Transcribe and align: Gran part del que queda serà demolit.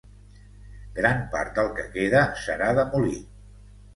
Gran 0.99 1.19
part 1.35 1.59
del 1.59 1.69
que 1.79 1.85
queda 1.97 2.23
serà 2.45 2.73
demolit. 2.79 3.29